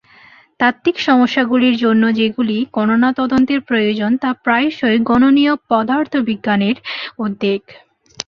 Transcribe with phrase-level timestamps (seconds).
[0.59, 6.77] তাত্ত্বিক সমস্যাগুলির জন্য যেগুলি গণনা তদন্তের প্রয়োজন তা প্রায়শই গণনীয় পদার্থবিজ্ঞানের
[7.19, 7.61] উদ্বেগ।